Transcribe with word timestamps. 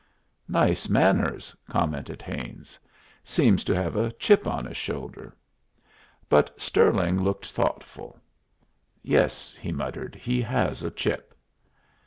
"Nice 0.49 0.89
manners," 0.89 1.55
commented 1.69 2.23
Haines. 2.23 2.79
"Seems 3.23 3.63
to 3.65 3.75
have 3.75 3.95
a 3.95 4.11
chip 4.13 4.47
on 4.47 4.65
his 4.65 4.75
shoulder." 4.75 5.31
But 6.27 6.59
Stirling 6.59 7.21
looked 7.21 7.45
thoughtful. 7.51 8.19
"Yes," 9.03 9.53
he 9.61 9.71
muttered, 9.71 10.15
"he 10.15 10.41
has 10.41 10.81
a 10.81 10.89
chip." 10.89 11.35